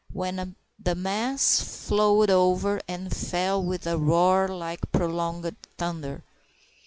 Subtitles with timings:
[0.11, 6.23] when the mass flowed over and fell with a roar like prolonged thunder.